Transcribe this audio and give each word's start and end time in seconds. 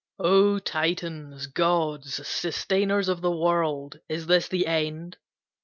"O 0.17 0.57
Titans, 0.57 1.45
gods, 1.45 2.19
sustainers 2.27 3.07
of 3.07 3.21
the 3.21 3.29
world, 3.29 3.99
Is 4.09 4.25
this 4.25 4.47
the 4.47 4.65
end? 4.65 5.17